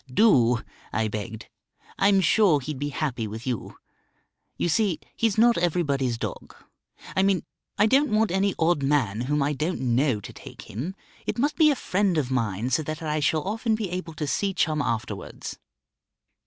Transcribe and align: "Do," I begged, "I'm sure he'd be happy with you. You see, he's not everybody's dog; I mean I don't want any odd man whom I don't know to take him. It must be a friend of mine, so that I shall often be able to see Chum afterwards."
"Do," 0.11 0.61
I 0.91 1.07
begged, 1.09 1.47
"I'm 1.99 2.21
sure 2.21 2.59
he'd 2.59 2.79
be 2.79 2.89
happy 2.89 3.27
with 3.27 3.45
you. 3.45 3.77
You 4.57 4.67
see, 4.67 4.99
he's 5.15 5.37
not 5.37 5.59
everybody's 5.59 6.17
dog; 6.17 6.55
I 7.15 7.21
mean 7.21 7.43
I 7.77 7.85
don't 7.85 8.09
want 8.09 8.31
any 8.31 8.55
odd 8.57 8.81
man 8.81 9.21
whom 9.21 9.43
I 9.43 9.53
don't 9.53 9.79
know 9.79 10.19
to 10.19 10.33
take 10.33 10.63
him. 10.63 10.95
It 11.27 11.37
must 11.37 11.55
be 11.55 11.69
a 11.69 11.75
friend 11.75 12.17
of 12.17 12.31
mine, 12.31 12.71
so 12.71 12.81
that 12.81 13.03
I 13.03 13.19
shall 13.19 13.43
often 13.43 13.75
be 13.75 13.91
able 13.91 14.15
to 14.15 14.25
see 14.25 14.55
Chum 14.55 14.81
afterwards." 14.81 15.59